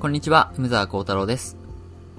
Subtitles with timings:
[0.00, 1.56] こんにちは、梅沢幸太郎です。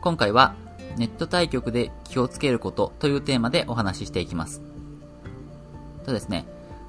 [0.00, 0.54] 今回は、
[0.96, 4.62] ネット対局で気をつけることというテーマでお話ししていきます。
[6.04, 6.46] とですね、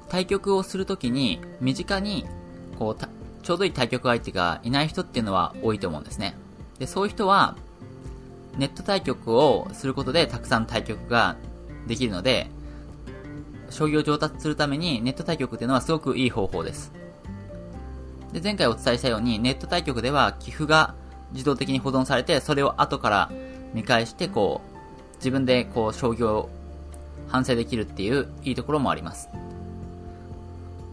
[0.08, 2.24] 対局をするときに、身近に、
[2.78, 3.04] こう、
[3.42, 6.36] ちょうどいい対局相手がいない人っていうのは多いと思うんですね。
[6.78, 7.56] で、そういう人は、
[8.56, 11.34] ネット対局をすることでたくさん対局が
[11.88, 12.48] できるので、
[13.70, 16.92] 将棋を上達するためにネット対局っていうのはすごくいい方法です。
[18.36, 20.94] で、前回お伝えしたように、ネット対局では寄付が
[21.32, 23.30] 自動的に保存されて、それを後から
[23.72, 26.50] 見返して、こう、自分でこう、将棋を
[27.28, 29.30] 反省できるっていういいところもあります。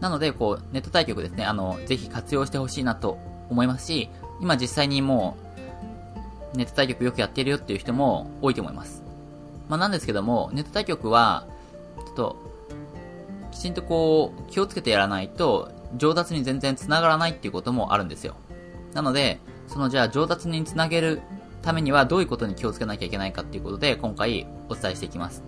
[0.00, 3.18] なので、こう、ネット対局ですね、あの、ぜひ活用してほしいなと
[3.50, 4.08] 思いますし、
[4.40, 5.36] 今実際にも
[6.54, 9.02] う、ネット対局よくやってるよっていう人も多いと思います。
[9.68, 11.44] まあ、なんですけども、ネット対局は、
[12.06, 12.36] ちょっと、
[13.52, 18.34] きちんとこう、気をつけてやらないと、上達に全然繋がらないっていうこともあるんですよ。
[18.92, 21.22] なので、そのじゃあ上達につなげる
[21.62, 25.42] ためにはどういうことに気をつけなきゃいけないかっていうことで今回お伝えしていきます。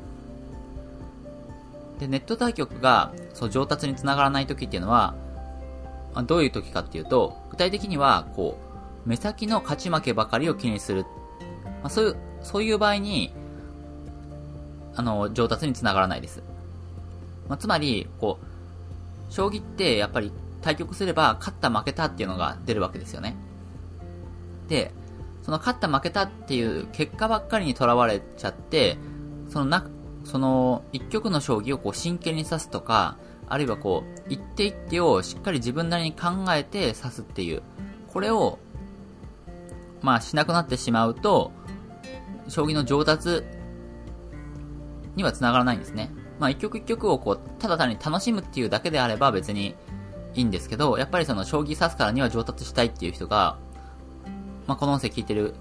[1.99, 5.15] で、ネット対局がそう上達につながらない時っていうのは、
[6.15, 8.59] まあ、どういう時かっていうと、具体的には、こ
[9.05, 11.05] う、目先の勝ち負けばかりを気にする。
[11.83, 13.35] まあ、そういう、そういう場合に、
[14.95, 16.43] あの、上達につながらないです。
[17.49, 20.33] まあ、つまり、こう、将棋ってやっぱり
[20.67, 23.37] 対局すれば勝った負けたっていうのが出るわけですよね。
[24.67, 24.93] で、
[25.43, 28.99] その勝った負けたっていう結果ばっかりにとらわれちゃって、
[29.49, 29.89] そのな、
[30.25, 33.17] その一局の将棋をこう真剣に指すとか、
[33.49, 37.63] あるいはこう、一手一手をしっかり自分なりに考えて指すっていう、
[38.13, 38.59] これを、
[40.03, 41.53] まあしなくなってしまうと、
[42.49, 43.45] 将棋の上達
[45.15, 46.11] には繋がらないんですね。
[46.41, 49.77] まあ一曲一曲をこう、ただ単に楽しむっていうだけであれば別に
[50.37, 53.57] いいんですけど、やっぱりその将棋指すからには上達したいっていう人が、
[54.67, 55.55] まあこの音声聞いてる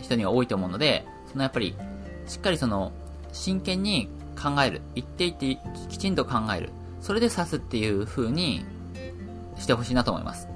[0.00, 1.74] 人には多いと思うので、そのやっぱり、
[2.26, 2.92] しっかりその、
[3.32, 4.08] 真剣に
[4.40, 4.82] 考える。
[4.94, 6.70] 一手一手きちんと考える。
[7.00, 8.64] それで指すっていう風に
[9.56, 10.48] してほしいなと思います。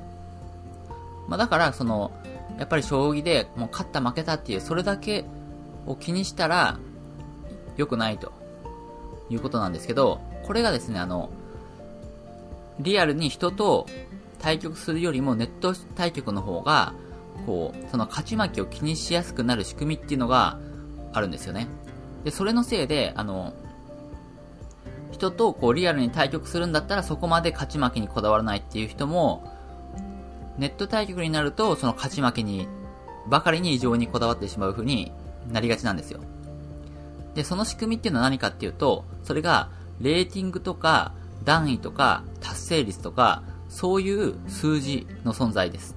[1.27, 2.13] まあだから、その、
[2.59, 5.25] やっぱり将棋でもう勝った負けたっていう、それだけ
[5.87, 6.79] を気にしたら、
[7.77, 8.39] 良くないと。
[9.31, 11.31] いうことなんですけど、これがですね、あの、
[12.81, 13.87] リアルに人と
[14.39, 16.95] 対局するよりもネット対局の方が、
[17.47, 20.59] こう、その勝ち負けを気にしやすくなる仕組みっていうのが
[21.13, 21.69] あるんですよね。
[22.25, 23.53] で、それのせいで、あの、
[25.11, 29.53] 人とこうリアルに対局するんだったらそこまで勝ち負けにこだわらないっていう人も、
[30.59, 32.67] ネット対局になるとその勝ち負けに
[33.29, 35.13] ばかりに異常にこだわってしまう風に
[35.51, 36.21] なりがちなんですよ。
[37.35, 41.13] で、その仕組みっていうのは何かっていうと、それが、レーティングとか、
[41.49, 45.97] 段位とか、達成率とか、そういう数字の存在です。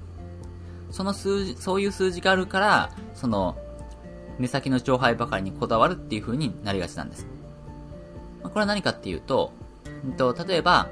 [0.92, 3.58] その数字、そういう数字があるから、その、
[4.40, 7.28] 目先の勝敗ばかりにこだわるっていう風になりがちなんです。
[8.44, 9.52] これは何かっていうと、
[10.18, 10.88] と例えば、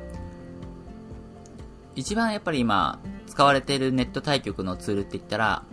[1.95, 5.63] 一番やっぱり今、使われているネット対局のツールって言ったら、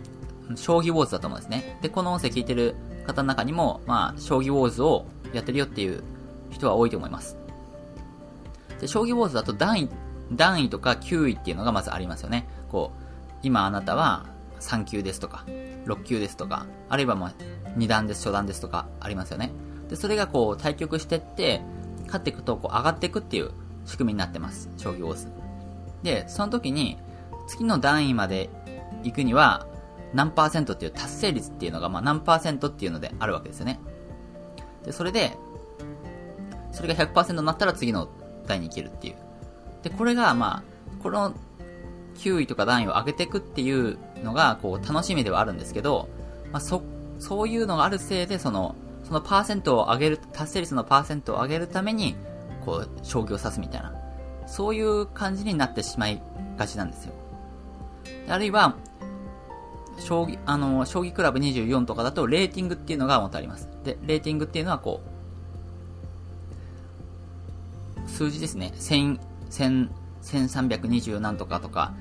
[0.55, 1.77] 将棋ウォーズだと思うんですね。
[1.81, 2.75] で、この音声聞いてる
[3.05, 6.01] 方の中にも、まあ、将棋ウォーズをやってるよっていう
[6.51, 7.37] 人は多いと思います。
[8.79, 9.89] で、将棋ウォーズだと段位、
[10.31, 12.47] 段位とか9位っていうのがまずありますよね。
[12.69, 13.03] こう、
[13.43, 14.25] 今あなたは
[14.59, 15.45] 3級ですとか、
[15.85, 17.33] 6級ですとか、あるいはまあ、
[17.77, 19.51] 2段です、初段ですとかありますよね。
[19.89, 21.61] で、それがこう、対局してって、
[22.05, 23.51] 勝っていくとこう上がっていくっていう
[23.85, 24.69] 仕組みになってます。
[24.77, 25.27] 将棋ウォーズ。
[26.03, 26.97] で、その時に、
[27.47, 28.49] 次の段位まで
[29.03, 29.67] 行くには、
[30.13, 33.79] 何パーセントっていう達成率っていうのが、まあ何パーセントっていうのであるわけですよね。
[34.83, 35.37] で、それで、
[36.71, 38.07] それが100%になったら次の
[38.47, 39.15] 台に行けるっていう。
[39.83, 41.33] で、これが、まあ、この
[42.15, 46.09] 9位とか段位を上げていくっていうのが、こう、楽しみではあるんですけど、
[46.51, 46.81] まあ、そ、
[47.19, 52.15] そういうのがあるせいで、その、そのパーセントを上げる、達成率のパーセントを上げるために、
[52.65, 53.93] こう、将棋を指すみたいな、
[54.47, 56.21] そういう感じになってしまい
[56.57, 57.13] がちなんですよ。
[58.27, 58.75] あるいは、
[59.99, 63.69] 将棋、あの、将棋クラブ24とかだと、レーティングっていうのがもっとあります。
[63.83, 65.16] で、レーティングっていうのはこう、
[68.17, 68.73] 数字ですね。
[68.75, 69.19] 1000、
[69.51, 69.89] 1000、
[70.23, 71.93] 1320何とかとか、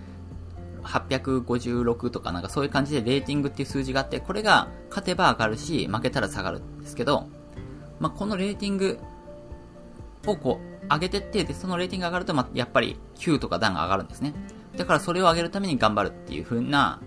[0.83, 7.29] 856とかなんかそういう感じでレーティングっていう数字があって、これが勝てば上がるし、負けたら下がるんですけど、
[8.01, 8.99] まあ、このレーティング
[10.27, 14.33] をこう上げてって、で、そのレーティングが上がると、ま、やっぱり9とか段が上がるんですね。
[14.77, 17.01] だからそれを上げるために頑張るっていう風な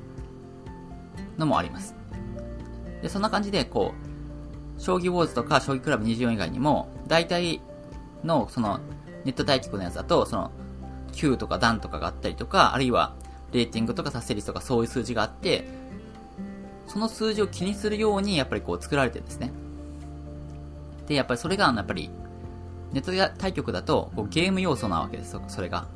[1.37, 1.95] のもあります。
[3.01, 3.93] で、そんな感じで、こ
[4.77, 7.61] う、将棋ウォーズとか将棋クラブ24以外にも、大体
[8.23, 8.79] の、その、
[9.25, 10.51] ネット対局のやつだと、その、
[11.11, 13.13] Q とか段とかがあったりとか、あるいは、
[13.51, 15.67] レーティングとか達成率とかそういう数字があって、
[16.87, 19.51] その数字を気にするようにやっぱりこう作られてるんですね。
[21.07, 22.09] で、やっぱりそれが、やっぱり、
[22.93, 25.87] ネット対局だとこうゲーム要素なわけですよ、それが。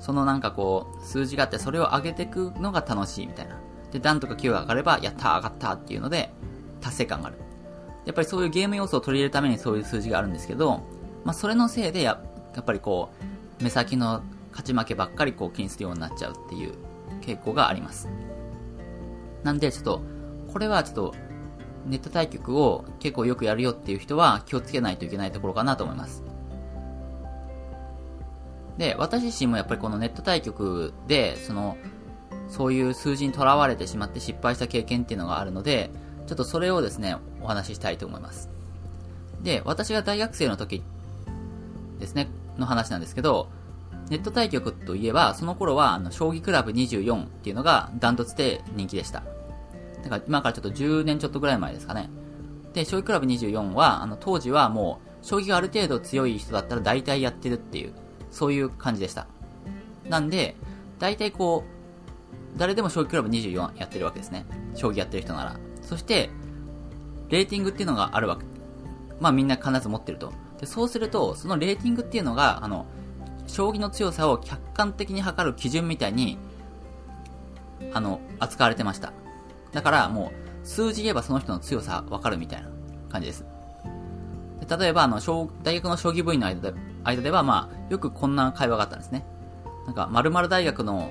[0.00, 3.58] そのなんかこう、数字があって、それを上げていくのが楽しいみたいな。
[3.90, 6.30] で、段とか9が上がれば、やったー上がったっていうので、
[6.80, 7.38] 達成感がある。
[8.04, 10.82] やっぱりそういうゲーム要素を取り入れるためにそういう数字があるんですけど、
[11.24, 12.20] まあそれのせいでや、
[12.54, 13.10] やっぱりこ
[13.60, 16.74] う、目先の勝ち負けばっかりこう気にするようになっちゃうっていう
[17.20, 18.08] 傾向があります。
[19.42, 20.02] なんでちょっと、
[20.52, 21.14] これはちょっと、
[21.86, 26.22] ネット対局を結構よくやるよっていう人は気をつけないといけないところかなと思います。
[28.78, 31.76] で、私自身もやっぱりこのネット対局で、その、
[32.48, 35.90] そういう数字にとらわれてしまって失敗した経験っていうのがあるので、
[36.26, 38.48] ちょっとそれをですね、お話ししたいと思います。
[39.42, 40.82] で、私が大学生の時
[42.00, 42.28] ですね、
[42.58, 43.50] の話なんですけど、
[44.10, 49.22] ネット対局といえば、その頃は、あの、将棋クラブ24っていうのがダントツで人気でした。
[50.02, 52.10] だから今からちょっと10年ちょっとぐらい前ですかね。
[52.74, 57.94] で、将棋クラブ24は、あの、当時はもう、将棋がある程度強い人だったら大体やってるっていう、
[58.30, 59.26] そういう感じでした。
[60.08, 60.56] なんで、
[60.98, 64.44] 大体こう、誰でも将棋クラブ24やってるわけですね。
[64.74, 65.56] 将棋やってる人なら。
[65.80, 66.30] そして、
[67.30, 68.44] レーティングっていうのがあるわけ。
[69.20, 70.32] まあみんな必ず持ってると。
[70.60, 72.86] で、そうすると、そのレーティングっていうのが、あの、
[73.46, 76.38] 将棋の強さを客観的に測る基準みたいに、
[77.92, 79.12] あの、扱われてました。
[79.72, 82.70] だからもう、数字言えばその人の強さわかるみたいな
[83.10, 83.44] 感じです。
[84.66, 85.20] で例えば、あの、
[85.62, 86.74] 大学の将棋部員の間で
[87.04, 89.26] 間では、まあ、よくこんな会話があったんですね。
[89.86, 91.10] なんか、〇〇大学の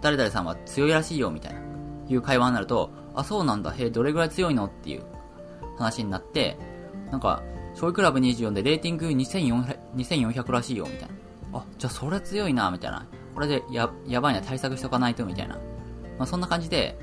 [0.00, 1.60] 誰々さんは強いらしいよ、みたいな、
[2.08, 4.66] いう会話になると、あ、そうなんだ、へえ、どれぐらい強いの？
[4.66, 5.02] っていう
[5.78, 6.56] 話になって、
[7.10, 7.42] なんか、
[7.76, 11.08] 将棋クラブ24でレーティング 2400, 2400らしいよ、みたい
[11.52, 11.58] な。
[11.58, 13.06] あ、じゃあそれ強いな、みたいな。
[13.34, 15.56] これでや、やばいな、対策しとかないと、みたいな。
[16.18, 16.98] まあ、そんな感じで、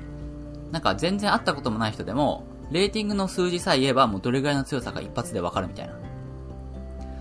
[0.72, 5.94] なんか全然会ったこともない人でも、レーティングの数字さえ言えばもうどれぐらいの強さが一発でわかるみたいな。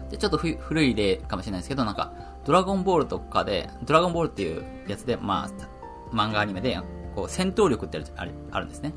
[0.10, 2.12] で、ちょっと古い例かもしれないですけど、なんか、
[2.46, 6.80] ドラゴンボールとかで、ドラゴンボールっていうやつで、まあ、漫画アニメで、
[7.16, 8.96] こう、戦闘力ってあるあるんですね。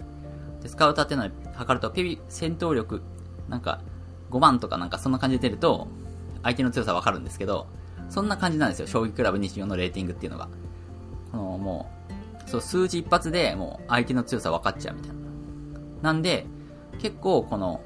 [0.63, 3.03] で、スカウターっていうのを測ると、ピピ、戦闘力、
[3.49, 3.81] なんか、
[4.31, 5.89] 5万とかなんかそんな感じで出ると、
[6.43, 7.67] 相手の強さわかるんですけど、
[8.09, 8.87] そんな感じなんですよ。
[8.87, 10.49] 将棋クラブ24のレーティングっていうのが。
[11.33, 11.91] この、も
[12.47, 15.17] う、そう、数字一発でもう相手の強さ分かっちゃうみたいな。
[16.03, 16.47] なんで、
[16.99, 17.81] 結構この、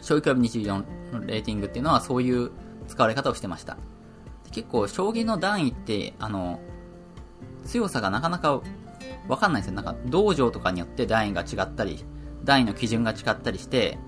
[0.00, 2.50] 将棋クラブ24のレーティングっていうのはそういう
[2.88, 3.76] 使われ方をしてました。
[4.52, 6.60] 結構、将棋の段位って、あの、
[7.64, 8.62] 強さがなかなか
[9.28, 9.74] わかんないですよ。
[9.74, 12.04] なんか、道場とかによって段位が違ったり、
[12.44, 13.98] 段位の基準が違ったりして、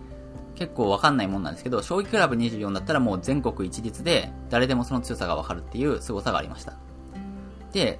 [0.54, 6.74] 結構わかんないもんなんですけど、将棋クラブ24だったらもう全国一律で、誰でもその強さがわかるっていう凄さがありました。
[7.72, 7.98] で、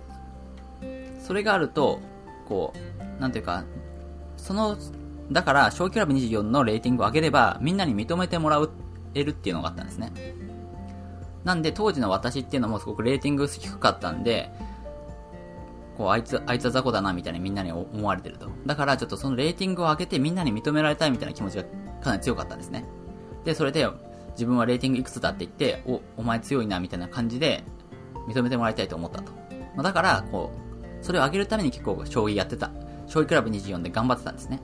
[1.21, 2.01] それがあると、
[2.47, 2.73] こ
[3.19, 3.65] う、なんていうか、
[4.37, 4.77] その、
[5.31, 8.61] だから、将棋クラブ24のレーティングを上げれば、みんなに認めてもら
[9.15, 10.13] えるっていうのがあったんですね。
[11.45, 14.51] なんで、当時の私っていうのもすごくレーティング低かったんで、
[15.97, 18.49] こう、あいつ、あいつは雑魚だな、みたいにみんなに思われてると。
[18.67, 21.65] だから、ちょっとそのレーティングを上げてみんなに認められたいみたいな気持ちが
[22.03, 22.85] かなり強かったんですね。
[23.45, 23.87] で、それで、
[24.33, 27.65] 自分はレーティングいくつだって言って、お、お前強いな、みたいな感じで、
[28.29, 29.33] 認めてもらいたいと思ったと。
[29.77, 30.53] ま、だから、こ
[31.01, 32.71] う、それを上げるために結構将棋やってた。
[33.07, 34.61] 将棋クラブ24で頑張ってたんですね。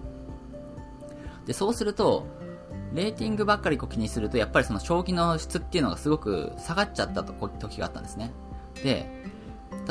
[1.46, 2.26] で、そうすると、
[2.94, 8.32] レーティングばっかりこう気にすると、やっぱりその将棋の質っていうのがすごく下がっちゃったと時があったんですね。
[8.82, 9.10] で、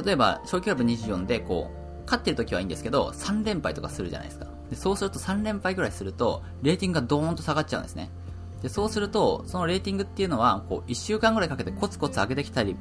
[0.03, 4.47] 例えば、将棋クラブ24でこう、勝ってる時はいいんですけど、3連敗とかするじゃないですか。
[4.69, 8.09] で、そうすると3連敗ぐらいすると、レーティングがドーンと下がっちゃうんですね。
[8.61, 12.75] で、そうすると、そのレーティングっていうのは、こう、1週間ぐらいかけてコツコツ上げてきたり、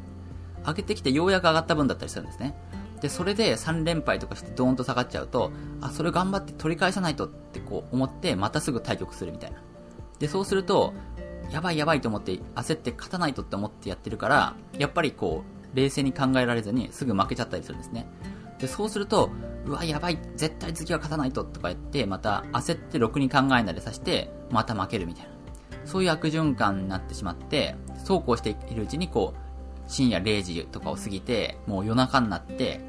[0.64, 2.54] 上げてきてようやく上がった分だったりするんですね。
[3.00, 9.58] で、それで3連敗とかしてドーンと下がっちゃうと、あ、それ頑張って取り返さないとってこう思って、またすぐ対局するみたいな。
[10.18, 10.94] で、そうすると、
[11.50, 18.06] やばいやばいと思って焦って勝たないとって思ってやってるから、やっぱりこう、冷静に考えられずにすぐ負けちゃったりするんですね。
[18.58, 19.30] で、そうすると、
[19.66, 25.30] うわ、やばい、絶対次は勝たないととか言って、また焦ってろくに考えないでさして、また負けるみたいな。
[25.84, 32.80] そういう悪循環になってしまって、そうこうしているうちにこう、深夜0時とかを過ぎて、もう夜中になって、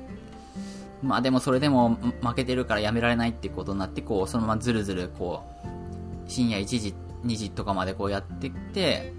[1.02, 9.14] まあでもそれでも負けてるからやめられないってことになって、こう、そのままずるずる、こう、深夜1時、2時とかまでこうやってきて、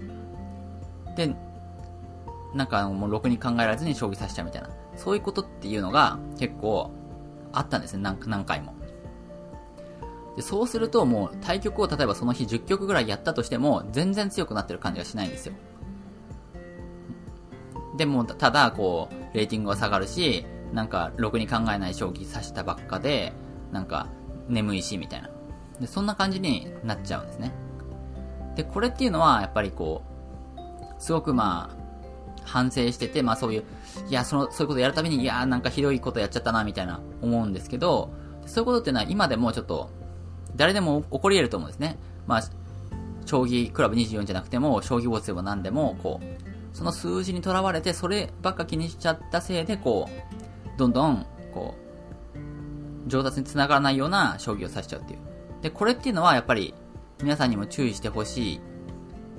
[1.15, 1.35] で、
[2.53, 4.69] なんかもうろくに考えられずに将棋させちゃうみたいな。
[4.95, 6.91] そういうことっていうのが結構
[7.51, 8.73] あったんですね、何何回も。
[10.35, 15.53] でそうするともう対局を例えばその日10局ぐらいやったとしても全然強くなってる感じがしないんですよ。
[17.99, 23.33] でも、ただ、こう、レーティングは下がるし、なんか、ろくに考えない将棋指したばっかで、
[23.73, 24.07] なんか、
[24.47, 25.29] 眠いし、みたいな。
[25.81, 27.53] で、そんな感じになっちゃうんですね。
[28.55, 30.03] で、これっていうのは、やっぱりこ
[30.55, 30.59] う、
[30.97, 31.78] すごくまあ、
[32.49, 33.63] 反省してて、まあそういう、
[34.09, 38.11] いや、その、そういうことやるたびに、いや、なんかひどいことやっちゃったな、みたいな思うんですけど、
[38.45, 39.89] そういうことっていうのは今でもちょっと、
[40.55, 41.97] 誰でも起こり得ると思うんですね。
[42.25, 42.43] まあ、
[43.25, 55.19] 将棋クラブ24じゃなくても、将棋ボスでも何でも、こう、その数字にとらわれて、そればっか気にしちゃったせいで、こう、どんどん、こう、上達につながらないような将棋を指しちゃうっていう。
[55.61, 56.73] で、これっていうのはやっぱり
[57.21, 58.61] 皆さんにも注意してほしい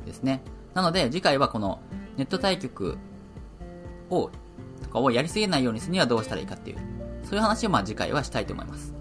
[0.07, 0.43] ですね。
[0.75, 1.81] なので、次回はこの
[2.21, 2.99] ネット対局
[4.11, 4.31] を、
[4.83, 6.77] とかをやりすぎないようにするにはどうしたらいいかっていう、
[7.25, 8.95] そういう話をまあ次回はしたいと思います。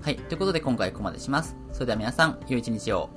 [0.00, 0.16] はい。
[0.16, 1.56] ということで今回ここまでします。
[1.72, 3.10] それでは皆さん、良い一日を。